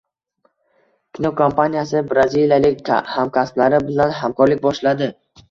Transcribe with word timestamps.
Kinokompaniyasi 1.17 2.01
braziliyalik 2.13 2.91
hamkasblari 3.17 3.83
bilan 3.93 4.19
hamkorlik 4.23 4.67
boshladi 4.67 5.13